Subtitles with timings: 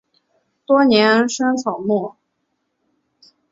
[0.65, 1.87] 多年生草本。